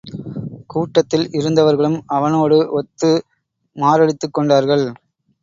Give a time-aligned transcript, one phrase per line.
[0.67, 3.11] கூட்டத்தில் இருந்தவர்களும் அவனோடு ஒத்து
[3.75, 4.85] மாரடித்துக் கொண்டார்கள்.